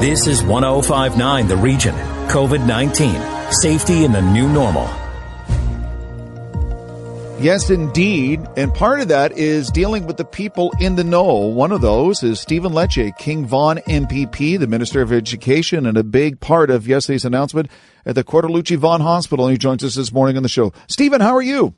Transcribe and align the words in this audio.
This 0.00 0.28
is 0.28 0.44
1059 0.44 1.48
The 1.48 1.56
Region. 1.56 1.92
COVID 2.28 2.64
19. 2.64 3.52
Safety 3.52 4.04
in 4.04 4.12
the 4.12 4.22
new 4.22 4.48
normal. 4.48 4.88
Yes, 7.40 7.68
indeed. 7.68 8.46
And 8.56 8.72
part 8.72 9.00
of 9.00 9.08
that 9.08 9.32
is 9.32 9.72
dealing 9.72 10.06
with 10.06 10.16
the 10.16 10.24
people 10.24 10.72
in 10.78 10.94
the 10.94 11.02
know. 11.02 11.34
One 11.34 11.72
of 11.72 11.80
those 11.80 12.22
is 12.22 12.38
Stephen 12.38 12.74
Lecce, 12.74 13.18
King 13.18 13.44
Vaughan 13.44 13.78
MPP, 13.78 14.60
the 14.60 14.68
Minister 14.68 15.02
of 15.02 15.12
Education, 15.12 15.84
and 15.84 15.98
a 15.98 16.04
big 16.04 16.38
part 16.38 16.70
of 16.70 16.86
yesterday's 16.86 17.24
announcement 17.24 17.68
at 18.06 18.14
the 18.14 18.22
Cortellucci 18.22 18.76
Vaughan 18.76 19.00
Hospital. 19.00 19.46
And 19.46 19.52
he 19.54 19.58
joins 19.58 19.82
us 19.82 19.96
this 19.96 20.12
morning 20.12 20.36
on 20.36 20.44
the 20.44 20.48
show. 20.48 20.72
Stephen, 20.86 21.20
how 21.20 21.34
are 21.34 21.42
you? 21.42 21.74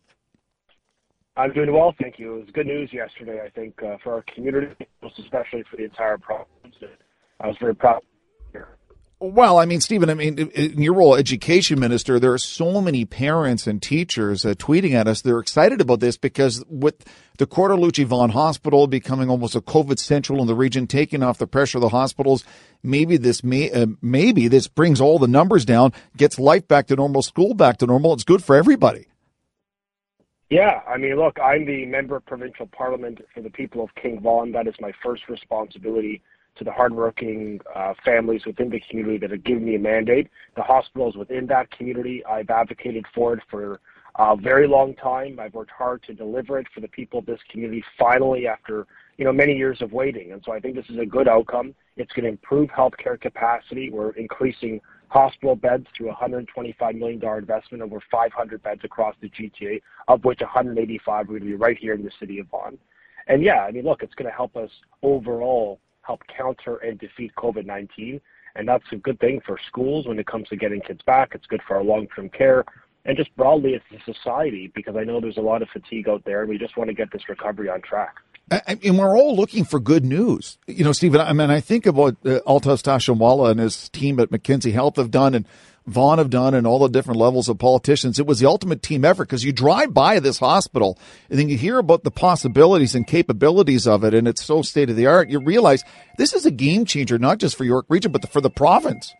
I'm 1.39 1.55
doing 1.55 1.73
well, 1.73 1.95
thank 1.98 2.18
you. 2.18 2.34
It 2.34 2.41
was 2.41 2.50
good 2.52 2.66
news 2.66 2.93
yesterday, 2.93 3.41
I 3.43 3.48
think, 3.48 3.82
uh, 3.82 3.96
for 4.05 4.12
our 4.12 4.25
community, 4.34 4.75
most 5.02 5.18
especially 5.18 5.64
for 5.71 5.79
the 5.79 5.84
entire 5.84 6.18
province. 6.18 6.50
I 7.41 7.46
was 7.46 7.57
very 7.59 7.75
proud 7.75 8.02
well, 9.21 9.59
I 9.59 9.67
mean, 9.67 9.83
Stephen, 9.83 10.09
I 10.09 10.15
mean, 10.15 10.39
in 10.39 10.81
your 10.81 10.95
role, 10.95 11.15
education 11.15 11.79
minister, 11.79 12.19
there 12.19 12.33
are 12.33 12.39
so 12.39 12.81
many 12.81 13.05
parents 13.05 13.67
and 13.67 13.81
teachers 13.83 14.46
uh, 14.46 14.55
tweeting 14.55 14.93
at 14.95 15.07
us. 15.07 15.21
They're 15.21 15.39
excited 15.39 15.83
about 15.83 16.01
this 16.01 16.17
because 16.17 16.65
with 16.71 17.05
the 17.37 17.46
Cortellucci 17.46 18.07
Vaughan 18.07 18.31
Hospital 18.31 18.87
becoming 18.87 19.29
almost 19.29 19.55
a 19.55 19.61
COVID 19.61 19.99
central 19.99 20.41
in 20.41 20.46
the 20.46 20.55
region, 20.55 20.87
taking 20.87 21.23
off 21.23 21.37
the 21.37 21.46
pressure 21.46 21.77
of 21.77 21.83
the 21.83 21.91
hospitals, 21.91 22.45
maybe 22.83 23.19
this 23.19 23.45
may, 23.45 23.71
uh, 23.71 23.89
maybe 24.01 24.49
this 24.49 24.69
brings 24.69 25.03
all 25.03 25.19
the 25.19 25.29
numbers 25.29 25.67
down, 25.67 25.93
gets 26.17 26.39
life 26.39 26.67
back 26.67 26.87
to 26.87 26.96
normal, 26.96 27.21
school 27.21 27.53
back 27.53 27.77
to 27.79 27.87
normal. 27.87 28.15
It's 28.15 28.25
good 28.25 28.43
for 28.43 28.57
everybody. 28.57 29.07
Yeah, 30.49 30.81
I 30.89 30.96
mean, 30.96 31.17
look, 31.17 31.39
I'm 31.39 31.67
the 31.67 31.85
member 31.85 32.17
of 32.17 32.25
provincial 32.25 32.67
parliament 32.67 33.21
for 33.34 33.43
the 33.43 33.51
people 33.51 33.84
of 33.84 33.95
King 34.01 34.19
Vaughan. 34.21 34.53
That 34.53 34.67
is 34.67 34.75
my 34.81 34.93
first 35.03 35.29
responsibility 35.29 36.23
to 36.56 36.64
the 36.64 36.72
hardworking 36.72 37.61
uh, 37.75 37.95
families 38.05 38.45
within 38.47 38.70
the 38.70 38.81
community 38.89 39.19
that 39.19 39.31
have 39.31 39.45
given 39.45 39.64
me 39.64 39.77
a 39.77 39.78
mandate. 39.78 40.28
The 40.56 40.62
hospitals 40.62 41.17
within 41.17 41.47
that 41.47 41.70
community, 41.70 42.25
I've 42.25 42.51
advocated 42.51 43.05
for 43.15 43.34
it 43.34 43.41
for 43.51 43.81
a 44.17 44.37
very 44.37 44.67
long 44.67 44.95
time. 44.95 45.39
I've 45.41 45.55
worked 45.55 45.71
hard 45.71 46.03
to 46.05 46.15
deliver 46.15 46.59
it 46.59 46.67
for 46.75 46.81
the 46.81 46.89
people 46.89 47.21
of 47.21 47.27
this 47.27 47.41
community 47.51 47.84
finally 47.98 48.47
after 48.47 48.87
you 49.17 49.25
know 49.25 49.33
many 49.33 49.56
years 49.56 49.81
of 49.83 49.93
waiting. 49.93 50.33
And 50.33 50.43
so 50.45 50.53
I 50.53 50.61
think 50.61 50.75
this 50.75 50.89
is 50.89 50.98
a 50.98 51.06
good 51.06 51.28
outcome. 51.28 51.75
It's 51.97 52.12
going 52.12 52.25
to 52.25 52.31
improve 52.31 52.69
healthcare 52.71 53.21
capacity. 53.21 53.91
We're 53.91 54.11
increasing 54.12 54.81
hospital 55.09 55.56
beds 55.56 55.87
through 55.97 56.11
a 56.11 56.15
$125 56.15 56.95
million 56.97 57.21
investment 57.23 57.83
over 57.83 58.01
500 58.11 58.62
beds 58.62 58.81
across 58.84 59.15
the 59.21 59.28
GTA, 59.28 59.83
of 60.09 60.25
which 60.25 60.41
185 60.41 61.09
are 61.09 61.25
going 61.25 61.41
to 61.41 61.47
be 61.47 61.55
right 61.55 61.77
here 61.77 61.95
in 61.95 62.05
the 62.05 62.12
city 62.19 62.39
of 62.39 62.47
Vaughan. 62.47 62.78
And 63.27 63.43
yeah, 63.43 63.65
I 63.65 63.71
mean, 63.71 63.84
look, 63.84 64.03
it's 64.03 64.15
going 64.15 64.31
to 64.31 64.37
help 64.37 64.56
us 64.56 64.71
overall 65.03 65.81
help 66.03 66.23
counter 66.37 66.77
and 66.77 66.98
defeat 66.98 67.33
COVID 67.37 67.67
19. 67.67 68.20
And 68.56 68.69
that's 68.69 68.84
a 68.93 68.97
good 68.97 69.20
thing 69.20 69.41
for 69.47 69.59
schools 69.69 70.06
when 70.06 70.19
it 70.19 70.27
comes 70.27 70.48
to 70.48 70.56
getting 70.56 70.81
kids 70.81 71.03
back. 71.06 71.31
It's 71.34 71.47
good 71.47 71.62
for 71.67 71.77
our 71.77 71.84
long 71.84 72.09
term 72.15 72.29
care 72.29 72.65
and 73.05 73.17
just 73.17 73.34
broadly 73.37 73.75
as 73.75 73.81
a 73.93 74.12
society 74.12 74.71
because 74.75 74.97
I 74.97 75.05
know 75.05 75.21
there's 75.21 75.37
a 75.37 75.43
lot 75.43 75.62
of 75.62 75.69
fatigue 75.69 76.09
out 76.09 76.25
there 76.25 76.41
and 76.41 76.51
we 76.51 76.59
just 76.59 76.77
want 76.77 76.89
to 76.89 76.95
get 76.95 77.12
this 77.12 77.28
recovery 77.28 77.69
on 77.69 77.81
track. 77.83 78.17
And 78.67 78.98
we're 78.98 79.17
all 79.17 79.37
looking 79.37 79.65
for 79.65 79.78
good 79.78 80.05
news. 80.05 80.59
You 80.67 80.83
know, 80.83 80.91
Stephen, 80.91 81.21
I 81.21 81.33
mean, 81.33 81.51
I 81.51 81.61
think 81.61 81.87
about 81.87 82.17
uh, 82.25 82.41
Altaf 82.48 82.83
Stationwala 82.83 83.53
and 83.53 83.61
his 83.61 83.89
team 83.91 84.19
at 84.19 84.33
Mackenzie 84.33 84.73
Health 84.73 84.97
have 84.97 85.12
done 85.12 85.37
and 85.37 85.47
Vaughan 85.86 86.19
have 86.19 86.31
done 86.31 86.55
and 86.55 86.67
all 86.67 86.78
the 86.78 86.89
different 86.89 87.19
levels 87.19 87.48
of 87.48 87.59
politicians. 87.59 88.19
It 88.19 88.27
was 88.27 88.39
the 88.39 88.48
ultimate 88.48 88.83
team 88.83 89.05
effort 89.05 89.25
because 89.25 89.45
you 89.45 89.53
drive 89.53 89.95
by 89.95 90.20
this 90.20 90.39
hospital 90.39 90.98
and 91.28 91.39
then 91.39 91.48
you 91.48 91.56
hear 91.56 91.78
about 91.78 92.05
the 92.05 92.11
possibilities 92.11 92.95
and 92.95 93.06
capabilities 93.06 93.87
of 93.87 94.05
it, 94.05 94.14
and 94.14 94.28
it's 94.28 94.45
so 94.45 94.62
state 94.62 94.91
of 94.91 94.97
the 94.97 95.06
art. 95.06 95.31
You 95.31 95.41
realize 95.41 95.83
this 96.19 96.33
is 96.33 96.47
a 96.47 96.50
game 96.50 96.84
changer, 96.84 97.19
not 97.19 97.39
just 97.39 97.56
for 97.56 97.64
York 97.64 97.87
Region, 97.89 98.12
but 98.12 98.31
for 98.31 98.41
the 98.41 98.50
province. 98.50 99.14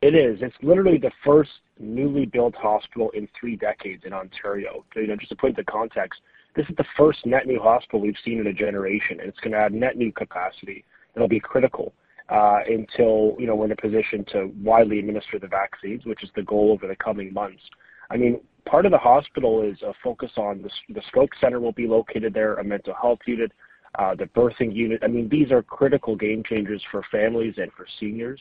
It 0.00 0.14
is. 0.14 0.38
It's 0.42 0.56
literally 0.62 0.98
the 0.98 1.12
first 1.24 1.50
newly 1.78 2.26
built 2.26 2.54
hospital 2.54 3.10
in 3.10 3.28
three 3.38 3.56
decades 3.56 4.04
in 4.04 4.12
Ontario. 4.12 4.84
You 4.94 5.06
know, 5.06 5.16
just 5.16 5.30
to 5.30 5.36
put 5.36 5.50
into 5.50 5.64
context, 5.64 6.20
this 6.54 6.66
is 6.68 6.76
the 6.76 6.84
first 6.96 7.26
net 7.26 7.46
new 7.46 7.58
hospital 7.58 8.00
we've 8.00 8.14
seen 8.24 8.38
in 8.38 8.46
a 8.46 8.52
generation, 8.52 9.18
and 9.18 9.28
it's 9.28 9.40
going 9.40 9.52
to 9.52 9.58
add 9.58 9.72
net 9.72 9.96
new 9.96 10.12
capacity 10.12 10.84
that'll 11.14 11.28
be 11.28 11.40
critical 11.40 11.92
until 12.28 13.36
you 13.38 13.46
know 13.46 13.54
we're 13.54 13.66
in 13.66 13.72
a 13.72 13.76
position 13.76 14.24
to 14.32 14.52
widely 14.62 14.98
administer 14.98 15.38
the 15.38 15.48
vaccines, 15.48 16.04
which 16.04 16.22
is 16.22 16.30
the 16.34 16.42
goal 16.42 16.72
over 16.72 16.86
the 16.86 16.96
coming 16.96 17.32
months. 17.32 17.62
I 18.10 18.16
mean, 18.16 18.40
part 18.66 18.86
of 18.86 18.92
the 18.92 18.98
hospital 18.98 19.62
is 19.62 19.80
a 19.82 19.92
focus 20.02 20.30
on 20.36 20.62
the, 20.88 21.02
stroke 21.08 21.30
center 21.40 21.60
will 21.60 21.72
be 21.72 21.86
located 21.86 22.34
there, 22.34 22.54
a 22.54 22.64
mental 22.64 22.94
health 22.94 23.20
unit, 23.26 23.52
uh, 23.98 24.14
the 24.14 24.26
birthing 24.26 24.74
unit. 24.74 25.00
I 25.02 25.08
mean, 25.08 25.28
these 25.28 25.50
are 25.50 25.62
critical 25.62 26.16
game 26.16 26.42
changers 26.48 26.82
for 26.90 27.04
families 27.10 27.54
and 27.56 27.72
for 27.72 27.86
seniors. 28.00 28.40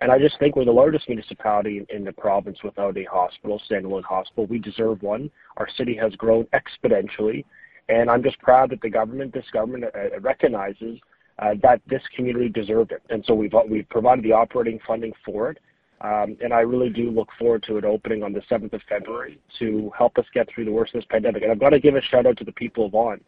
And 0.00 0.12
I 0.12 0.18
just 0.18 0.38
think 0.38 0.54
we're 0.54 0.64
the 0.64 0.70
largest 0.70 1.08
municipality 1.08 1.78
in, 1.78 1.96
in 1.96 2.04
the 2.04 2.12
province 2.12 2.58
without 2.62 2.96
a 2.96 3.04
hospital, 3.04 3.60
standalone 3.68 4.04
hospital. 4.04 4.46
We 4.46 4.58
deserve 4.58 5.02
one. 5.02 5.30
Our 5.56 5.68
city 5.76 5.96
has 5.96 6.14
grown 6.14 6.46
exponentially, 6.54 7.44
and 7.88 8.08
I'm 8.08 8.22
just 8.22 8.38
proud 8.38 8.70
that 8.70 8.80
the 8.80 8.90
government, 8.90 9.34
this 9.34 9.50
government, 9.52 9.84
uh, 9.86 10.20
recognizes 10.20 11.00
uh, 11.38 11.54
that 11.62 11.80
this 11.86 12.02
community 12.14 12.48
deserved 12.48 12.92
it. 12.92 13.02
And 13.10 13.24
so 13.26 13.34
we've 13.34 13.52
we've 13.68 13.88
provided 13.88 14.24
the 14.24 14.32
operating 14.32 14.78
funding 14.86 15.12
for 15.24 15.50
it. 15.50 15.58
Um, 16.00 16.36
and 16.42 16.52
I 16.52 16.60
really 16.60 16.90
do 16.90 17.10
look 17.10 17.28
forward 17.38 17.64
to 17.64 17.76
it 17.76 17.84
opening 17.84 18.22
on 18.22 18.32
the 18.32 18.40
7th 18.42 18.72
of 18.72 18.80
February 18.88 19.40
to 19.58 19.90
help 19.98 20.16
us 20.16 20.24
get 20.32 20.48
through 20.48 20.64
the 20.64 20.72
worst 20.72 20.94
of 20.94 21.00
this 21.00 21.08
pandemic. 21.10 21.42
And 21.42 21.50
I've 21.50 21.58
got 21.58 21.70
to 21.70 21.80
give 21.80 21.96
a 21.96 22.02
shout 22.02 22.24
out 22.24 22.36
to 22.38 22.44
the 22.44 22.52
people 22.52 22.86
of 22.86 22.92
Vaughan. 22.92 23.20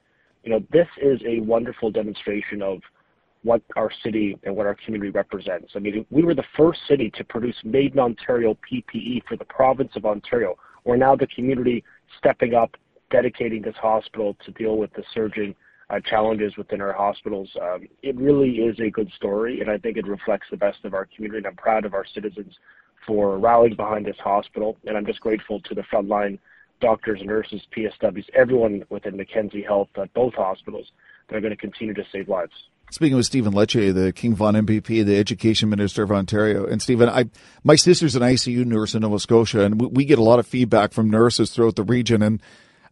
You 0.44 0.52
know, 0.52 0.62
this 0.70 0.86
is 1.02 1.20
a 1.26 1.40
wonderful 1.40 1.90
demonstration 1.90 2.62
of 2.62 2.80
what 3.42 3.62
our 3.74 3.90
city 4.04 4.38
and 4.44 4.54
what 4.54 4.66
our 4.66 4.76
community 4.84 5.10
represents. 5.10 5.72
I 5.74 5.80
mean, 5.80 6.06
we 6.10 6.22
were 6.22 6.34
the 6.34 6.44
first 6.56 6.80
city 6.86 7.10
to 7.16 7.24
produce 7.24 7.56
made 7.64 7.94
in 7.94 7.98
Ontario 7.98 8.56
PPE 8.70 9.24
for 9.26 9.36
the 9.36 9.44
province 9.46 9.92
of 9.96 10.04
Ontario. 10.04 10.56
We're 10.84 10.96
now 10.96 11.16
the 11.16 11.26
community 11.26 11.82
stepping 12.18 12.54
up, 12.54 12.76
dedicating 13.10 13.62
this 13.62 13.76
hospital 13.76 14.36
to 14.44 14.52
deal 14.52 14.76
with 14.76 14.92
the 14.92 15.02
surging 15.12 15.50
uh, 15.50 15.54
challenges 15.98 16.56
within 16.56 16.80
our 16.80 16.92
hospitals. 16.92 17.50
Um, 17.60 17.88
it 18.02 18.16
really 18.16 18.58
is 18.58 18.78
a 18.78 18.90
good 18.90 19.10
story, 19.12 19.60
and 19.60 19.70
I 19.70 19.78
think 19.78 19.96
it 19.96 20.06
reflects 20.06 20.46
the 20.50 20.56
best 20.56 20.84
of 20.84 20.94
our 20.94 21.06
community. 21.06 21.38
And 21.38 21.46
I'm 21.48 21.56
proud 21.56 21.84
of 21.84 21.94
our 21.94 22.04
citizens 22.04 22.54
for 23.06 23.38
rallying 23.38 23.74
behind 23.74 24.06
this 24.06 24.18
hospital, 24.18 24.76
and 24.86 24.96
I'm 24.96 25.06
just 25.06 25.20
grateful 25.20 25.60
to 25.60 25.74
the 25.74 25.82
frontline 25.82 26.38
doctors, 26.80 27.20
nurses, 27.22 27.62
PSWs, 27.76 28.28
everyone 28.34 28.84
within 28.88 29.16
Mackenzie 29.16 29.62
Health 29.62 29.88
at 29.96 30.12
both 30.14 30.34
hospitals 30.34 30.90
that 31.28 31.36
are 31.36 31.40
going 31.40 31.52
to 31.52 31.56
continue 31.56 31.94
to 31.94 32.04
save 32.10 32.28
lives. 32.28 32.52
Speaking 32.90 33.16
with 33.16 33.26
Stephen 33.26 33.52
Lecce, 33.52 33.94
the 33.94 34.12
King 34.12 34.34
Vaughan 34.34 34.66
MPP, 34.66 35.04
the 35.04 35.16
Education 35.16 35.68
Minister 35.68 36.02
of 36.02 36.10
Ontario, 36.10 36.66
and 36.66 36.82
Stephen, 36.82 37.08
I 37.08 37.26
my 37.62 37.76
sister's 37.76 38.16
an 38.16 38.22
ICU 38.22 38.64
nurse 38.64 38.94
in 38.94 39.02
Nova 39.02 39.20
Scotia, 39.20 39.64
and 39.64 39.80
we, 39.80 39.86
we 39.86 40.04
get 40.04 40.18
a 40.18 40.24
lot 40.24 40.40
of 40.40 40.46
feedback 40.46 40.92
from 40.92 41.08
nurses 41.08 41.52
throughout 41.52 41.76
the 41.76 41.84
region, 41.84 42.20
and 42.20 42.42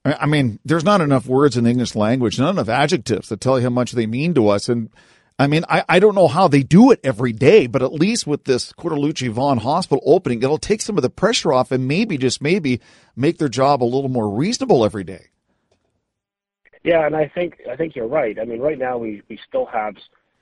I 0.04 0.26
mean, 0.26 0.58
there's 0.64 0.84
not 0.84 1.00
enough 1.00 1.26
words 1.26 1.56
in 1.56 1.64
the 1.64 1.70
English 1.70 1.94
language, 1.94 2.38
not 2.38 2.50
enough 2.50 2.68
adjectives 2.68 3.28
to 3.28 3.36
tell 3.36 3.58
you 3.58 3.64
how 3.64 3.70
much 3.70 3.92
they 3.92 4.06
mean 4.06 4.32
to 4.34 4.48
us. 4.48 4.68
And 4.68 4.90
I 5.38 5.46
mean, 5.46 5.64
I, 5.68 5.84
I 5.88 5.98
don't 5.98 6.14
know 6.14 6.28
how 6.28 6.48
they 6.48 6.62
do 6.62 6.90
it 6.90 7.00
every 7.04 7.32
day, 7.32 7.66
but 7.66 7.82
at 7.82 7.92
least 7.92 8.26
with 8.26 8.44
this 8.44 8.72
Cortellucci 8.72 9.28
Vaughan 9.28 9.58
Hospital 9.58 10.02
opening, 10.06 10.42
it'll 10.42 10.58
take 10.58 10.80
some 10.82 10.96
of 10.96 11.02
the 11.02 11.10
pressure 11.10 11.52
off 11.52 11.70
and 11.70 11.86
maybe, 11.86 12.16
just 12.16 12.42
maybe, 12.42 12.80
make 13.16 13.38
their 13.38 13.48
job 13.48 13.82
a 13.82 13.84
little 13.84 14.08
more 14.08 14.28
reasonable 14.30 14.84
every 14.84 15.04
day. 15.04 15.26
Yeah, 16.84 17.04
and 17.06 17.14
I 17.16 17.28
think 17.28 17.58
I 17.70 17.76
think 17.76 17.94
you're 17.96 18.06
right. 18.06 18.38
I 18.38 18.44
mean, 18.44 18.60
right 18.60 18.78
now 18.78 18.98
we, 18.98 19.22
we 19.28 19.38
still 19.46 19.66
have 19.66 19.96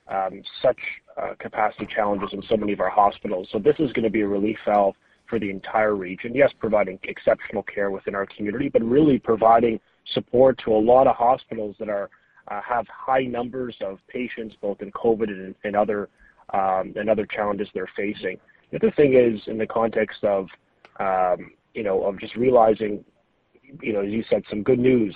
um, 0.07 0.43
such 0.61 0.77
uh, 1.21 1.33
capacity 1.39 1.87
challenges 1.87 2.29
in 2.31 2.41
so 2.43 2.55
many 2.55 2.73
of 2.73 2.79
our 2.79 2.89
hospitals. 2.89 3.49
So 3.51 3.59
this 3.59 3.75
is 3.79 3.91
going 3.91 4.03
to 4.03 4.09
be 4.09 4.21
a 4.21 4.27
relief 4.27 4.57
valve 4.65 4.95
for 5.29 5.39
the 5.39 5.49
entire 5.49 5.95
region. 5.95 6.33
Yes, 6.33 6.51
providing 6.57 6.99
exceptional 7.03 7.63
care 7.63 7.91
within 7.91 8.15
our 8.15 8.25
community, 8.25 8.69
but 8.69 8.81
really 8.83 9.19
providing 9.19 9.79
support 10.13 10.59
to 10.65 10.73
a 10.73 10.77
lot 10.77 11.07
of 11.07 11.15
hospitals 11.15 11.75
that 11.79 11.89
are 11.89 12.09
uh, 12.49 12.61
have 12.61 12.85
high 12.87 13.23
numbers 13.23 13.75
of 13.81 13.99
patients, 14.07 14.55
both 14.61 14.81
in 14.81 14.91
COVID 14.91 15.29
and, 15.29 15.55
and 15.63 15.75
other 15.75 16.09
um, 16.53 16.93
and 16.95 17.09
other 17.09 17.25
challenges 17.25 17.67
they're 17.73 17.89
facing. 17.95 18.37
The 18.71 18.77
other 18.77 18.91
thing 18.91 19.15
is 19.15 19.41
in 19.47 19.57
the 19.57 19.67
context 19.67 20.23
of 20.23 20.47
um, 20.99 21.51
you 21.73 21.83
know 21.83 22.03
of 22.03 22.19
just 22.19 22.35
realizing, 22.35 23.03
you 23.81 23.93
know, 23.93 24.01
as 24.01 24.11
you 24.11 24.23
said, 24.29 24.43
some 24.49 24.63
good 24.63 24.79
news. 24.79 25.15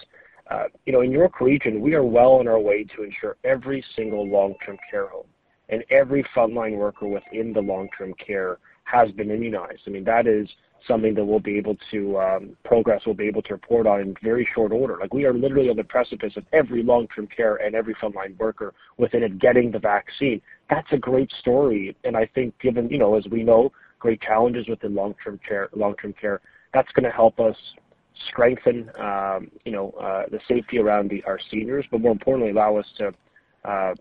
Uh, 0.50 0.66
you 0.86 0.92
know, 0.92 1.00
in 1.00 1.12
York 1.12 1.40
Region, 1.40 1.80
we 1.80 1.94
are 1.94 2.04
well 2.04 2.34
on 2.34 2.48
our 2.48 2.60
way 2.60 2.84
to 2.84 3.04
ensure 3.04 3.38
every 3.46 3.82
single 3.96 4.28
long-term 4.28 4.78
care 4.90 5.08
home 5.08 5.28
and 5.70 5.86
every 5.90 6.26
frontline 6.36 6.76
worker 6.76 7.08
within 7.08 7.54
the 7.54 7.62
long-term 7.62 8.14
care 8.16 8.58
has 8.92 9.12
been 9.12 9.32
immunized. 9.32 9.82
I 9.88 9.90
mean, 9.90 10.04
that 10.06 10.28
is 10.28 10.50
something 10.88 11.14
that 11.16 11.24
we'll 11.24 11.40
be 11.40 11.58
able 11.58 11.78
to 11.92 12.18
um, 12.20 12.58
progress 12.66 13.06
will 13.06 13.14
be 13.14 13.28
able 13.28 13.42
to 13.44 13.54
report 13.54 13.86
on 13.86 14.02
in 14.02 14.16
very 14.24 14.48
short 14.54 14.72
order. 14.72 14.98
Like 15.00 15.14
we 15.14 15.26
are 15.26 15.34
literally 15.34 15.70
on 15.70 15.78
the 15.78 15.84
precipice 15.84 16.34
of 16.38 16.44
every 16.54 16.84
long-term 16.84 17.28
care 17.28 17.58
and 17.58 17.76
every 17.76 17.96
frontline 17.96 18.38
worker 18.38 18.74
within 18.98 19.24
it 19.24 19.40
getting 19.40 19.72
the 19.72 19.80
vaccine. 19.80 20.42
That's 20.70 20.92
a 20.92 20.98
great 20.98 21.32
story, 21.40 21.96
and 22.04 22.18
I 22.18 22.26
think 22.34 22.58
given 22.60 22.90
you 22.90 22.98
know 22.98 23.16
as 23.16 23.26
we 23.32 23.44
know 23.44 23.72
great 24.00 24.22
challenges 24.22 24.68
within 24.68 24.96
long-term 24.96 25.40
care, 25.48 25.70
long-term 25.76 26.16
care, 26.20 26.42
that's 26.74 26.92
going 26.94 27.06
to 27.06 27.12
help 27.12 27.40
us 27.40 27.56
strengthen 28.30 28.90
um, 29.00 29.52
you 29.66 29.72
know 29.72 29.92
uh, 29.92 30.24
the 30.32 30.40
safety 30.48 30.80
around 30.80 31.10
the, 31.10 31.24
our 31.24 31.40
seniors, 31.52 31.86
but 31.92 32.02
more 32.02 32.12
importantly 32.12 32.52
allow 32.52 32.76
us 32.78 32.86
to 32.98 33.14
uh, 33.66 33.94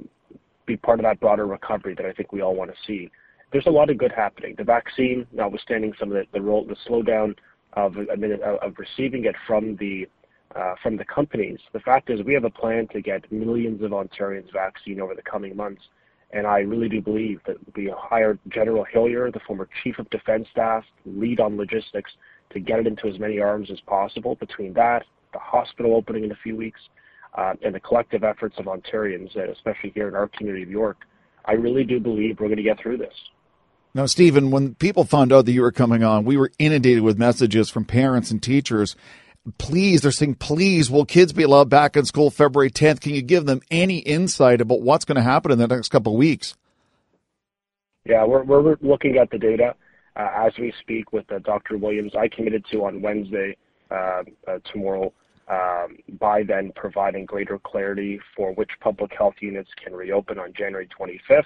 be 0.67 0.77
part 0.77 0.99
of 0.99 1.05
that 1.05 1.21
broader 1.21 1.47
recovery 1.47 1.95
that 1.95 2.07
I 2.07 2.13
think 2.13 2.33
we 2.33 2.41
all 2.41 2.55
want 2.55 2.71
to 2.71 2.77
see. 2.87 3.11
There's 3.53 3.67
a 3.67 3.71
lot 3.71 3.91
of 3.91 3.99
good 3.99 4.13
happening. 4.13 4.55
The 4.57 4.65
vaccine, 4.65 5.27
notwithstanding 5.33 5.93
some 5.99 6.13
of 6.13 6.15
the 6.15 6.25
the, 6.33 6.41
roll, 6.41 6.65
the 6.65 6.77
slowdown 6.89 7.35
of 7.75 7.97
of 7.97 8.75
receiving 8.79 9.25
it 9.25 9.35
from 9.47 9.77
the 9.77 10.07
uh, 10.55 10.75
from 10.83 10.97
the 10.97 11.05
companies. 11.05 11.59
The 11.73 11.81
fact 11.81 12.11
is, 12.11 12.23
we 12.25 12.35
have 12.35 12.45
a 12.45 12.51
plan 12.51 12.89
to 12.93 13.01
get 13.01 13.31
millions 13.31 13.83
of 13.83 13.91
Ontarians 13.91 14.53
vaccine 14.53 15.01
over 15.01 15.15
the 15.15 15.23
coming 15.23 15.57
months, 15.57 15.83
and 16.33 16.47
I 16.47 16.61
really 16.61 16.89
do 16.89 17.01
believe 17.01 17.41
that 17.47 17.57
we 17.77 17.93
hired 17.97 18.39
General 18.49 18.85
Hillier, 18.85 19.31
the 19.31 19.41
former 19.47 19.69
Chief 19.83 19.99
of 19.99 20.09
Defense 20.11 20.49
Staff, 20.51 20.85
lead 21.05 21.41
on 21.41 21.57
logistics, 21.57 22.13
to 22.51 22.61
get 22.61 22.81
it 22.81 22.87
into 22.87 23.09
as 23.09 23.19
many 23.19 23.39
arms 23.41 23.71
as 23.71 23.81
possible. 23.81 24.35
Between 24.37 24.73
that, 24.75 25.05
the 25.33 25.39
hospital 25.39 25.95
opening 25.95 26.25
in 26.25 26.33
a 26.33 26.39
few 26.43 26.57
weeks, 26.57 26.81
uh, 27.35 27.55
and 27.65 27.75
the 27.75 27.81
collective 27.81 28.25
efforts 28.25 28.57
of 28.59 28.67
Ontarians, 28.67 29.37
especially 29.37 29.91
here 29.95 30.09
in 30.09 30.15
our 30.15 30.29
community 30.29 30.63
of 30.65 30.71
York, 30.71 30.99
I 31.45 31.53
really 31.53 31.85
do 31.85 32.01
believe 32.01 32.39
we're 32.41 32.49
going 32.49 32.57
to 32.57 32.63
get 32.63 32.81
through 32.81 32.99
this. 32.99 33.15
Now, 33.93 34.07
Stephen, 34.07 34.53
when 34.53 34.75
people 34.77 35.05
found 35.05 35.33
out 35.33 35.47
that 35.47 35.53
you 35.53 35.63
were 35.63 35.73
coming 35.73 36.05
on, 36.05 36.25
we 36.25 36.37
were 36.37 36.53
inundated 36.59 37.03
with 37.03 37.19
messages 37.19 37.71
from 37.71 37.85
parents 37.85 38.31
and 38.31 38.41
teachers. 38.41 38.95
Please, 39.59 40.03
they're 40.03 40.13
saying, 40.13 40.37
please, 40.37 40.91
will 40.91 41.05
kids 41.05 41.33
be 41.33 41.43
allowed 41.43 41.69
back 41.69 41.97
in 41.97 42.05
school 42.05 42.31
February 42.31 42.71
10th? 42.71 43.01
Can 43.01 43.15
you 43.15 43.23
give 43.23 43.47
them 43.47 43.61
any 43.71 43.99
insight 43.99 44.61
about 44.61 44.83
what's 44.83 45.05
going 45.05 45.17
to 45.17 45.23
happen 45.23 45.51
in 45.51 45.59
the 45.59 45.67
next 45.67 45.89
couple 45.89 46.13
of 46.13 46.19
weeks? 46.19 46.55
Yeah, 48.05 48.25
we're, 48.25 48.45
we're 48.45 48.77
looking 48.81 49.17
at 49.17 49.31
the 49.31 49.39
data 49.39 49.75
uh, 50.15 50.29
as 50.37 50.53
we 50.59 50.73
speak 50.81 51.13
with 51.13 51.31
uh, 51.33 51.41
Dr. 51.41 51.77
Williams. 51.77 52.13
I 52.17 52.29
committed 52.29 52.65
to 52.71 52.85
on 52.85 53.03
Wednesday, 53.03 53.57
uh, 53.91 54.23
uh 54.47 54.59
tomorrow, 54.73 55.13
um, 55.49 55.99
by 56.21 56.45
then 56.45 56.71
providing 56.77 57.27
greater 57.27 57.59
clarity 57.59 58.21
for 58.37 58.53
which 58.53 58.71
public 58.81 59.11
health 59.19 59.35
units 59.41 59.71
can 59.83 59.95
reopen 59.95 60.39
on 60.39 60.53
January 60.57 60.89
25th. 60.99 61.43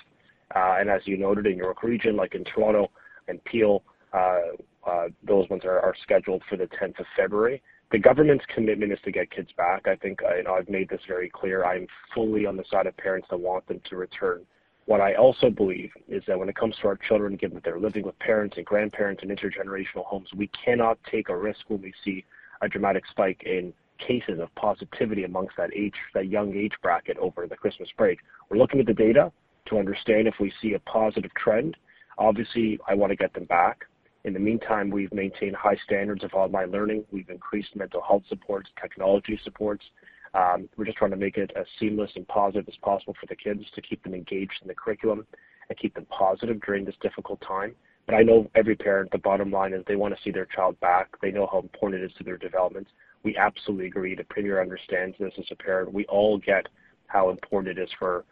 Uh, 0.55 0.77
and 0.79 0.91
as 0.91 1.03
you 1.05 1.17
noted 1.17 1.47
in 1.47 1.57
York 1.57 1.83
Region, 1.83 2.17
like 2.17 2.35
in 2.35 2.45
Toronto 2.45 2.91
and 3.29 3.43
Peel, 3.45 3.83
uh, 4.13 4.41
uh, 4.87 5.09
those 5.27 5.49
ones 5.49 5.63
are, 5.65 5.95
scheduled 6.03 6.43
for 6.49 6.57
the 6.57 6.69
10th 6.81 6.99
of 7.01 7.07
February. 7.17 7.63
The 7.91 7.99
government's 7.99 8.45
commitment 8.55 8.93
is 8.93 8.99
to 9.05 9.13
get 9.13 9.31
kids 9.31 9.51
back. 9.57 9.87
I 9.87 9.97
think 9.97 10.21
you 10.37 10.43
know, 10.43 10.55
I've 10.55 10.69
made 10.69 10.89
this 10.89 11.01
very 11.07 11.31
clear. 11.31 11.65
I'm 11.65 11.87
fully 12.15 12.47
on 12.47 12.57
the 12.57 12.65
side 12.71 12.87
of 12.87 12.97
parents 12.97 13.29
that 13.31 13.39
want 13.39 13.67
them 13.67 13.81
to 13.89 13.97
return. 13.97 14.45
What 14.87 15.01
I 15.01 15.15
also 15.15 15.49
believe 15.49 15.91
is 16.09 16.23
that 16.27 16.39
when 16.39 16.49
it 16.49 16.57
comes 16.57 16.77
to 16.83 16.89
our 16.89 16.97
children, 16.97 17.37
given 17.37 17.55
that 17.55 17.65
they're 17.65 17.79
living 17.79 18.05
with 18.05 18.19
parents 18.19 18.57
and 18.59 18.67
grandparents 18.67 19.23
in 19.23 19.31
intergenerational 19.31 20.05
homes, 20.05 20.29
we 20.37 20.51
cannot 20.63 20.99
take 21.11 21.31
a 21.31 21.37
risk 21.37 21.61
when 21.69 21.81
we 21.81 21.95
see 22.05 22.25
a 22.61 22.69
dramatic 22.69 23.05
spike 23.11 23.43
in 23.47 23.73
cases 23.99 24.41
of 24.41 24.55
positivity 24.57 25.25
amongst 25.25 25.57
that 25.57 25.71
age, 25.75 25.95
that 26.13 26.29
young 26.29 26.55
age 26.55 26.73
bracket 26.83 27.17
over 27.19 27.47
the 27.47 27.57
Christmas 27.57 27.89
break. 27.97 28.19
We're 28.51 28.59
looking 28.59 28.81
at 28.81 28.87
the 28.87 28.95
data 28.95 29.33
to 29.67 29.79
understand 29.79 30.29
if 30.29 30.35
we 30.41 30.53
see 30.61 30.75
a 30.75 30.79
positive 30.81 31.33
trend. 31.35 31.77
Obviously, 32.19 32.79
I 32.89 32.95
want 32.95 33.11
to 33.11 33.17
get 33.17 33.33
them 33.35 33.45
back. 33.45 33.85
In 34.25 34.33
the 34.33 34.41
meantime, 34.41 34.91
we've 34.91 35.13
maintained 35.13 35.57
high 35.57 35.77
standards 35.85 36.25
of 36.25 36.33
online 36.33 36.71
learning. 36.71 37.05
We've 37.11 37.29
increased 37.29 37.77
mental 37.77 38.03
health 38.03 38.23
supports, 38.29 38.71
technology 38.81 39.39
supports. 39.45 39.85
Um, 40.33 40.69
we're 40.77 40.87
just 40.87 40.97
trying 40.97 41.11
to 41.13 41.17
make 41.17 41.37
it 41.37 41.53
as 41.57 41.67
seamless 41.79 42.11
and 42.17 42.27
positive 42.27 42.67
as 42.69 42.77
possible 42.83 43.15
for 43.21 43.27
the 43.27 43.37
kids 43.37 43.63
to 43.75 43.83
keep 43.83 44.03
them 44.03 44.15
engaged 44.15 44.55
in 44.63 44.69
the 44.69 44.75
curriculum 44.75 45.27
and 45.69 45.79
keep 45.79 45.95
them 45.95 46.07
positive 46.07 46.61
during 46.63 46.85
this 46.85 46.97
difficult 47.03 47.41
time. 47.41 47.75
But 48.07 48.17
I 48.17 48.23
know 48.23 48.51
every 48.55 48.77
parent, 48.77 49.11
the 49.13 49.19
bottom 49.19 49.51
line 49.51 49.73
is 49.73 49.83
they 49.87 49.97
want 49.97 50.15
to 50.15 50.23
see 50.23 50.31
their 50.31 50.47
child 50.47 50.79
back. 50.81 51.09
They 51.23 51.31
know 51.31 51.49
how 51.51 51.61
important 51.61 52.03
it 52.03 52.07
is 52.07 52.13
to 52.19 52.25
their 52.25 52.37
development. 52.37 52.89
We 53.23 53.37
absolutely 53.37 53.87
agree. 53.87 54.15
The 54.15 54.25
Premier 54.25 54.61
understands 54.61 55.17
this 55.19 55.33
as 55.39 55.47
a 55.51 55.57
parent. 55.57 55.93
We 55.93 56.05
all 56.07 56.39
get 56.39 56.67
how 57.07 57.31
important 57.31 57.79
it 57.79 57.83
is 57.83 57.89
for 57.99 58.25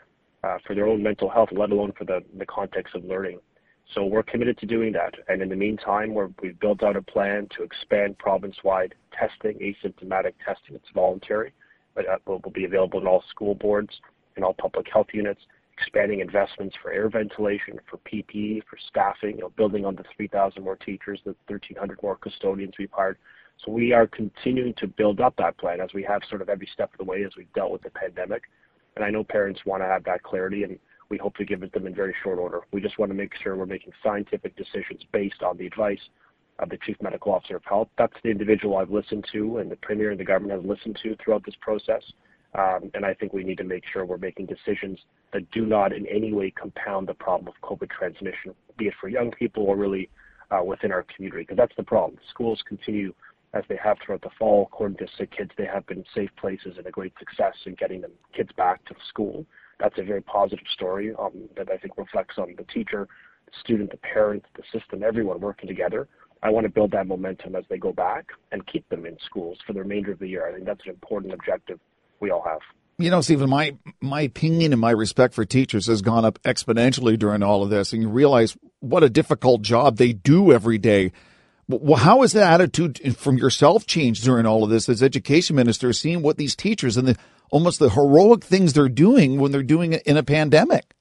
uh, 0.45 0.59
for 0.67 0.75
their 0.75 0.87
own 0.87 1.03
mental 1.03 1.29
health, 1.29 1.51
let 1.53 1.71
alone 1.71 1.93
for 1.97 2.05
the, 2.05 2.21
the 2.39 2.47
context 2.47 2.95
of 2.95 3.05
learning. 3.05 3.39
So 3.95 4.05
we're 4.05 4.23
committed 4.23 4.59
to 4.59 4.67
doing 4.67 4.93
that. 4.93 5.15
And 5.29 5.43
in 5.43 5.49
the 5.49 5.57
meantime, 5.57 6.15
we 6.15 6.49
have 6.49 6.61
built 6.61 6.83
out 6.83 6.97
a 6.97 7.03
plan 7.03 7.49
to 7.57 7.63
expand 7.63 8.19
province-wide 8.19 8.95
testing, 9.13 9.59
asymptomatic 9.59 10.33
testing. 10.45 10.75
It's 10.75 10.89
voluntary, 10.95 11.53
but 11.95 12.09
uh, 12.09 12.17
will, 12.27 12.41
will 12.43 12.53
be 12.53 12.65
available 12.65 13.01
in 13.01 13.07
all 13.07 13.23
school 13.31 13.55
boards 13.55 13.91
and 14.37 14.45
all 14.45 14.55
public 14.55 14.87
health 14.91 15.09
units, 15.13 15.43
expanding 15.77 16.21
investments 16.21 16.75
for 16.81 16.91
air 16.91 17.11
ventilation, 17.11 17.79
for 17.91 17.99
PPE, 17.99 18.63
for 18.69 18.79
staffing, 18.89 19.37
you 19.37 19.43
know, 19.43 19.53
building 19.57 19.85
on 19.85 19.95
the 19.95 20.05
3,000 20.17 20.63
more 20.63 20.77
teachers, 20.77 21.21
the 21.25 21.35
1,300 21.49 22.03
more 22.03 22.17
custodians 22.17 22.75
we've 22.79 22.91
hired. 22.93 23.19
So 23.65 23.71
we 23.71 23.93
are 23.93 24.07
continuing 24.07 24.75
to 24.79 24.87
build 24.87 25.21
up 25.21 25.35
that 25.37 25.59
plan 25.59 25.81
as 25.81 25.91
we 25.93 26.03
have 26.05 26.23
sort 26.29 26.41
of 26.41 26.49
every 26.49 26.69
step 26.73 26.93
of 26.95 26.99
the 26.99 27.05
way 27.05 27.25
as 27.25 27.33
we've 27.37 27.53
dealt 27.53 27.73
with 27.73 27.83
the 27.83 27.91
pandemic. 27.91 28.45
And 28.97 29.05
I 29.05 29.11
know 29.11 29.25
parents 29.25 29.61
want 29.65 29.83
to 29.83 29.87
have 29.87 30.05
that 30.05 30.23
clarity, 30.23 30.65
and 30.65 30.79
we 31.09 31.19
hope 31.19 31.37
to 31.37 31.45
give 31.45 31.63
it 31.63 31.73
them 31.73 31.87
in 31.87 31.95
very 31.95 32.15
short 32.23 32.39
order. 32.39 32.61
We 32.73 32.81
just 32.81 32.99
want 32.99 33.11
to 33.11 33.15
make 33.15 33.33
sure 33.43 33.57
we're 33.57 33.67
making 33.67 33.93
scientific 34.03 34.57
decisions 34.57 35.03
based 35.13 35.43
on 35.43 35.57
the 35.57 35.67
advice 35.67 36.01
of 36.59 36.69
the 36.69 36.79
Chief 36.85 36.97
Medical 37.03 37.33
Officer 37.33 37.57
of 37.57 37.65
Health. 37.65 37.89
That's 37.99 38.15
the 38.23 38.31
individual 38.31 38.77
I've 38.77 38.91
listened 38.91 39.27
to, 39.33 39.59
and 39.59 39.71
the 39.71 39.77
Premier 39.77 40.11
and 40.11 40.21
the 40.21 40.25
government 40.25 40.61
have 40.61 40.69
listened 40.69 40.99
to 41.03 41.17
throughout 41.17 41.45
this 41.45 41.55
process. 41.61 42.03
Um, 42.55 42.91
and 42.95 43.05
I 43.07 43.15
think 43.15 43.33
we 43.33 43.45
need 43.45 43.59
to 43.59 43.65
make 43.65 43.85
sure 43.91 44.05
we're 44.05 44.19
making 44.19 44.47
decisions 44.47 44.99
that 45.33 45.51
do 45.51 45.65
not 45.65 45.93
in 45.93 46.07
any 46.07 46.33
way 46.35 46.51
compound 46.51 47.09
the 47.09 47.15
problem 47.15 47.49
of 47.49 47.55
COVID 47.69 47.91
transmission, 47.91 48.55
be 48.77 48.89
it 48.89 48.95
for 49.01 49.09
young 49.09 49.31
people 49.31 49.65
or 49.65 49.77
really 49.77 50.11
uh, 50.51 50.63
within 50.63 50.93
our 50.93 51.05
community, 51.15 51.43
because 51.43 51.57
that's 51.57 51.75
the 51.77 51.83
problem. 51.83 52.19
Schools 52.31 52.63
continue 52.69 53.15
as 53.55 53.65
they 53.69 53.79
have 53.83 53.99
throughout 54.05 54.23
the 54.23 54.31
fall. 54.39 54.69
According 54.73 54.99
to 54.99 55.07
Sick 55.17 55.33
Kids, 55.37 55.51
they 55.57 55.67
have 55.67 55.87
been 55.87 56.05
safe 56.15 56.31
places 56.37 56.75
and 56.79 56.87
a 56.87 56.91
great 56.91 57.13
success 57.19 57.55
in 57.67 57.75
getting 57.75 58.01
them 58.01 58.13
kids 58.35 58.51
back 58.57 58.85
to 58.87 58.95
school. 59.09 59.45
That's 59.79 59.99
a 59.99 60.03
very 60.03 60.23
positive 60.23 60.67
story 60.73 61.15
um, 61.19 61.49
that 61.57 61.69
I 61.71 61.77
think 61.77 61.97
reflects 61.97 62.39
on 62.39 62.55
the 62.57 62.65
teacher, 62.65 63.09
the 63.47 63.53
student, 63.61 63.91
the 63.91 63.99
parent, 63.99 64.45
the 64.57 64.63
system, 64.73 65.03
everyone 65.03 65.41
working 65.41 65.69
together. 65.69 66.09
I 66.43 66.51
want 66.51 66.65
to 66.65 66.71
build 66.71 66.91
that 66.93 67.07
momentum 67.07 67.55
as 67.55 67.65
they 67.69 67.79
go 67.79 67.93
back 67.93 68.27
and 68.51 68.67
keep 68.67 68.89
them 68.89 69.07
in 69.07 69.17
schools 69.25 69.59
for 69.67 69.73
the 69.73 69.81
remainder 69.81 70.13
of 70.13 70.19
the 70.19 70.29
year. 70.29 70.49
I 70.49 70.53
think 70.53 70.65
that's 70.65 70.85
an 70.85 70.91
important 70.91 71.33
objective 71.33 71.79
we 72.21 72.31
all 72.31 72.43
have. 72.43 72.61
You 72.99 73.11
know, 73.11 73.21
Stephen, 73.21 73.49
my 73.49 73.77
my 74.01 74.21
opinion 74.23 74.73
and 74.73 74.81
my 74.81 74.91
respect 74.91 75.35
for 75.35 75.45
teachers 75.45 75.87
has 75.87 76.03
gone 76.03 76.25
up 76.25 76.41
exponentially 76.43 77.19
during 77.19 77.43
all 77.43 77.63
of 77.63 77.71
this, 77.71 77.93
and 77.93 78.03
you 78.03 78.09
realize 78.09 78.57
what 78.81 79.03
a 79.03 79.09
difficult 79.09 79.63
job 79.63 79.97
they 79.97 80.13
do 80.13 80.53
every 80.53 80.79
day 80.79 81.13
well, 81.81 81.99
how 81.99 82.23
has 82.23 82.33
the 82.33 82.45
attitude 82.45 83.17
from 83.17 83.39
yourself 83.39 83.87
changed 83.87 84.25
during 84.25 84.47
all 84.47 84.65
of 84.65 84.71
this 84.71 84.89
as 84.89 85.03
education 85.03 85.57
minister, 85.57 85.93
seeing 85.93 86.23
what 86.23 86.37
these 86.37 86.55
teachers 86.55 86.97
and 86.97 87.09
the 87.09 87.17
almost 87.51 87.79
the 87.79 87.91
heroic 87.91 88.43
things 88.43 88.73
they're 88.73 88.89
doing 88.89 89.39
when 89.39 89.53
they're 89.53 89.63
doing 89.63 89.93
it 89.93 90.03
in 90.03 90.17
a 90.17 90.23
pandemic? 90.23 90.95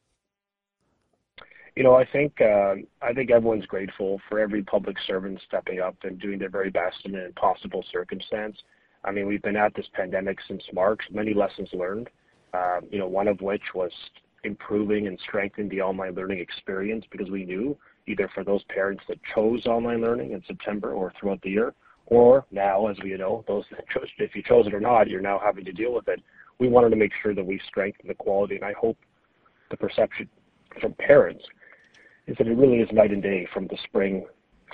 You 1.76 1.84
know, 1.84 1.96
I 1.96 2.06
think 2.06 2.42
uh, 2.42 2.76
I 3.02 3.14
think 3.14 3.32
everyone's 3.32 3.66
grateful 3.66 4.22
for 4.28 4.40
every 4.40 4.62
public 4.62 4.98
servant 5.08 5.42
stepping 5.48 5.80
up 5.80 5.96
and 6.04 6.20
doing 6.20 6.38
their 6.38 6.50
very 6.50 6.70
best 6.70 6.98
in 7.06 7.16
an 7.16 7.26
impossible 7.26 7.84
circumstance. 7.92 8.58
I 9.04 9.12
mean, 9.12 9.26
we've 9.26 9.42
been 9.42 9.56
at 9.56 9.74
this 9.74 9.88
pandemic 9.94 10.40
since 10.48 10.64
March. 10.74 11.02
Many 11.12 11.34
lessons 11.34 11.70
learned. 11.74 12.10
Um, 12.54 12.82
you 12.92 13.00
know, 13.00 13.08
one 13.08 13.28
of 13.28 13.40
which 13.42 13.74
was 13.74 13.92
improving 14.44 15.08
and 15.08 15.18
strengthening 15.20 15.70
the 15.70 15.82
online 15.82 16.14
learning 16.14 16.40
experience 16.40 17.06
because 17.10 17.30
we 17.30 17.46
knew 17.46 17.78
either 18.12 18.30
for 18.34 18.44
those 18.44 18.64
parents 18.66 19.04
that 19.08 19.18
chose 19.34 19.66
online 19.66 20.02
learning 20.02 20.32
in 20.32 20.44
September 20.46 20.94
or 20.94 21.14
throughout 21.20 21.42
the 21.42 21.50
year, 21.50 21.74
or 22.08 22.46
now, 22.52 22.88
as 22.88 22.98
we 23.04 23.16
know, 23.16 23.44
those 23.48 23.64
that 23.72 23.88
chose, 23.88 24.08
if 24.18 24.36
you 24.36 24.44
chose 24.44 24.68
it 24.68 24.74
or 24.74 24.82
not, 24.82 25.10
you're 25.10 25.22
now 25.22 25.40
having 25.44 25.66
to 25.66 25.72
deal 25.72 25.94
with 25.94 26.08
it. 26.08 26.22
We 26.60 26.68
wanted 26.68 26.90
to 26.90 26.96
make 26.96 27.12
sure 27.24 27.34
that 27.34 27.46
we 27.46 27.60
strengthen 27.68 28.08
the 28.08 28.14
quality, 28.14 28.56
and 28.56 28.66
I 28.66 28.74
hope 28.74 28.98
the 29.70 29.78
perception 29.78 30.28
from 30.80 30.94
parents 30.94 31.44
is 32.28 32.38
that 32.38 32.48
it 32.48 32.58
really 32.58 32.80
is 32.80 32.90
night 32.92 33.12
and 33.12 33.24
day 33.24 33.48
from 33.54 33.68
the 33.68 33.78
spring 33.86 34.26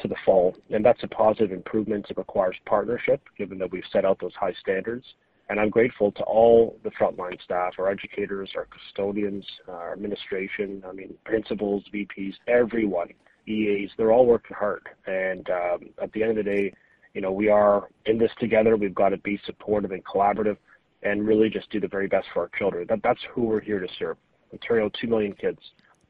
to 0.01 0.08
the 0.08 0.15
fall, 0.25 0.56
and 0.70 0.84
that's 0.84 1.03
a 1.03 1.08
positive 1.08 1.51
improvement. 1.51 2.08
It 2.10 2.17
requires 2.17 2.56
partnership, 2.65 3.22
given 3.38 3.58
that 3.60 3.72
we've 3.72 3.84
set 3.91 4.06
out 4.06 4.20
those 4.20 4.34
high 4.39 4.53
standards. 4.60 5.06
And 5.50 5.60
I'm 5.60 5.70
grateful 5.70 6.12
to 6.12 6.24
all 6.24 6.77
the 6.84 6.91
frontline 6.91 7.41
staff, 7.41 7.74
our 7.79 7.89
educators, 7.89 8.51
our 8.56 8.65
custodians, 8.65 9.46
our 9.67 9.94
administration, 9.94 10.84
I 10.88 10.91
mean, 10.91 11.13
principals, 11.24 11.84
VPs, 11.94 12.34
everyone, 12.48 13.10
EAs, 13.48 13.92
they're 13.98 14.12
all 14.12 14.25
working 14.25 14.56
hard. 14.56 14.88
And 15.06 15.50
um, 15.50 15.89
at 16.01 16.12
the 16.13 16.24
end 16.24 16.38
of 16.38 16.38
the 16.38 16.44
day, 16.44 16.74
you 17.13 17.22
know, 17.22 17.32
we 17.32 17.50
are 17.50 17.88
in 18.06 18.18
this 18.18 18.32
together. 18.39 18.75
We've 18.75 18.94
got 18.94 19.10
to 19.10 19.18
be 19.18 19.39
supportive 19.46 19.92
and 19.92 20.04
collaborative 20.06 20.58
and 21.04 21.25
really 21.25 21.50
just 21.50 21.70
do 21.70 21.80
the 21.80 21.88
very 21.88 22.08
best 22.08 22.27
for 22.34 22.42
our 22.44 22.50
children. 22.58 22.86
That, 22.89 23.00
that's 23.04 23.22
who 23.34 23.44
we're 23.44 23.62
here 23.62 23.80
to 23.80 23.88
serve. 23.98 24.18
Ontario, 24.51 24.89
2 25.00 25.08
million 25.08 25.34
kids 25.34 25.60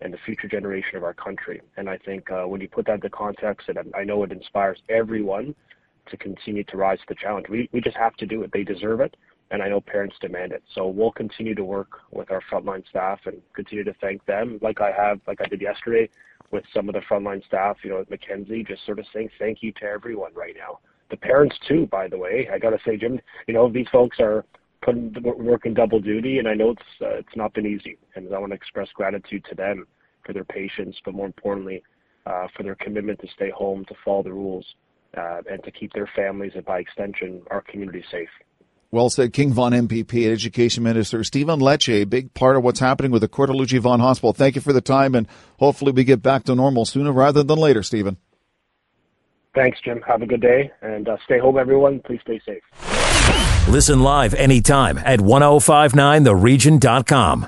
and 0.01 0.13
the 0.13 0.17
future 0.25 0.47
generation 0.47 0.95
of 0.95 1.03
our 1.03 1.13
country. 1.13 1.61
And 1.75 1.89
I 1.89 1.97
think 1.97 2.29
uh, 2.31 2.43
when 2.43 2.61
you 2.61 2.67
put 2.67 2.85
that 2.85 2.95
into 2.95 3.09
context, 3.09 3.67
and 3.69 3.79
I 3.95 4.03
know 4.03 4.23
it 4.23 4.31
inspires 4.31 4.79
everyone 4.89 5.55
to 6.09 6.17
continue 6.17 6.63
to 6.65 6.77
rise 6.77 6.99
to 6.99 7.05
the 7.09 7.15
challenge. 7.15 7.47
We, 7.49 7.69
we 7.73 7.81
just 7.81 7.97
have 7.97 8.15
to 8.17 8.25
do 8.25 8.43
it. 8.43 8.51
They 8.53 8.63
deserve 8.63 9.01
it 9.01 9.15
and 9.51 9.61
I 9.61 9.69
know 9.69 9.79
parents 9.79 10.15
demand 10.19 10.51
it. 10.51 10.63
So 10.73 10.87
we'll 10.87 11.11
continue 11.11 11.55
to 11.55 11.63
work 11.63 11.99
with 12.11 12.31
our 12.31 12.41
frontline 12.51 12.87
staff 12.87 13.19
and 13.25 13.41
continue 13.53 13.83
to 13.83 13.93
thank 14.01 14.25
them, 14.25 14.59
like 14.61 14.81
I 14.81 14.91
have, 14.91 15.19
like 15.27 15.39
I 15.41 15.45
did 15.45 15.61
yesterday, 15.61 16.09
with 16.51 16.63
some 16.73 16.87
of 16.87 16.95
the 16.95 17.01
frontline 17.01 17.45
staff, 17.45 17.77
you 17.83 17.89
know, 17.89 17.99
at 17.99 18.09
Mackenzie, 18.09 18.63
just 18.63 18.85
sort 18.85 18.99
of 18.99 19.05
saying 19.13 19.29
thank 19.37 19.61
you 19.61 19.71
to 19.73 19.83
everyone 19.83 20.33
right 20.33 20.55
now. 20.57 20.79
The 21.09 21.17
parents 21.17 21.55
too, 21.67 21.87
by 21.87 22.07
the 22.07 22.17
way. 22.17 22.47
I 22.51 22.59
got 22.59 22.71
to 22.71 22.79
say, 22.85 22.97
Jim, 22.97 23.19
you 23.47 23.53
know, 23.53 23.71
these 23.71 23.87
folks 23.91 24.17
are 24.19 24.45
putting 24.81 25.13
working 25.23 25.73
double 25.73 25.99
duty, 25.99 26.39
and 26.39 26.47
I 26.47 26.53
know 26.53 26.71
it's 26.71 26.81
uh, 27.01 27.15
it's 27.15 27.35
not 27.35 27.53
been 27.53 27.65
easy. 27.65 27.97
And 28.15 28.33
I 28.33 28.39
want 28.39 28.51
to 28.51 28.55
express 28.55 28.87
gratitude 28.93 29.45
to 29.49 29.55
them 29.55 29.87
for 30.25 30.33
their 30.33 30.45
patience, 30.45 30.95
but 31.03 31.13
more 31.13 31.25
importantly, 31.25 31.81
uh, 32.25 32.47
for 32.55 32.63
their 32.63 32.75
commitment 32.75 33.19
to 33.21 33.27
stay 33.35 33.49
home, 33.49 33.85
to 33.85 33.95
follow 34.03 34.23
the 34.23 34.33
rules, 34.33 34.65
uh, 35.17 35.41
and 35.49 35.63
to 35.63 35.71
keep 35.71 35.93
their 35.93 36.09
families 36.15 36.51
and 36.55 36.65
by 36.65 36.79
extension 36.79 37.41
our 37.51 37.61
community 37.61 38.03
safe. 38.11 38.29
Well 38.89 39.09
said, 39.09 39.33
King 39.33 39.51
Vaughan 39.51 39.73
MPP, 39.73 40.31
Education 40.31 40.83
Minister 40.83 41.21
Stephen 41.25 41.59
Lecce, 41.59 42.01
a 42.01 42.05
big 42.05 42.33
part 42.33 42.55
of 42.55 42.63
what's 42.63 42.79
happening 42.79 43.11
with 43.11 43.21
the 43.21 43.27
Coeur 43.27 43.47
Vaughan 43.47 43.99
Hospital. 43.99 44.31
Thank 44.31 44.55
you 44.55 44.61
for 44.61 44.71
the 44.71 44.79
time, 44.79 45.13
and 45.13 45.27
hopefully 45.59 45.91
we 45.91 46.05
get 46.05 46.21
back 46.21 46.45
to 46.45 46.55
normal 46.55 46.85
sooner 46.85 47.11
rather 47.11 47.43
than 47.43 47.59
later, 47.59 47.83
Stephen. 47.83 48.15
Thanks, 49.53 49.79
Jim. 49.83 50.01
Have 50.07 50.21
a 50.21 50.25
good 50.25 50.41
day, 50.41 50.71
and 50.81 51.09
uh, 51.09 51.17
stay 51.25 51.39
home, 51.39 51.57
everyone. 51.57 51.99
Please 51.99 52.21
stay 52.21 52.39
safe. 52.45 52.63
Listen 53.67 54.01
live 54.01 54.33
anytime 54.35 54.97
at 54.99 55.19
1059theregion.com. 55.19 57.45